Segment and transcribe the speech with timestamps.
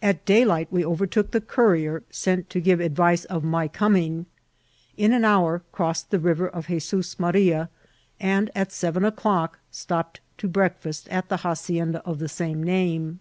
[0.00, 3.74] At day light we overtook the couri^ sent to give advice of my AMOTHBR PATIBMT.
[3.74, 4.26] 848 coming;
[4.96, 7.68] in an honr oroMed the riTer of Jesut Maria,
[8.20, 13.18] and at Beven o'clock stopped to hreakfaat at the hacien* da of the same name.